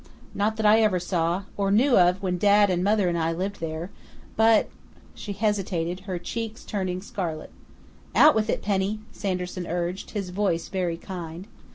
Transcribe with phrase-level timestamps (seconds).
[0.33, 3.59] "Not that I ever saw, or knew of when Dad and Mother and I lived
[3.59, 3.91] there,
[4.35, 4.67] but"
[5.13, 7.51] She hesitated, her cheeks turning scarlet.
[8.15, 11.45] "Out with it, Penny!" Sanderson urged, his voice very kind.